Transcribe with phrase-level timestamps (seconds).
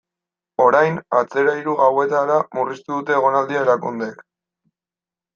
[0.63, 4.25] Orain, atzera hiru gauetara murriztu dute egonaldia erakundeek.